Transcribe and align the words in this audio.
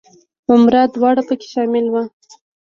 عمره 0.51 0.81
دواړه 0.95 1.21
په 1.27 1.33
کې 1.39 1.47
شامل 1.53 1.85
وو. 1.89 2.03